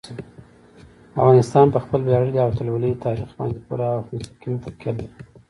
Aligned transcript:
افغانستان 1.21 1.65
په 1.73 1.79
خپل 1.83 1.99
ویاړلي 2.03 2.39
او 2.41 2.49
اتلولۍ 2.51 2.93
تاریخ 3.05 3.29
باندې 3.39 3.59
پوره 3.65 3.87
او 3.95 4.01
مستقیمه 4.17 4.59
تکیه 4.65 4.91
لري. 4.97 5.07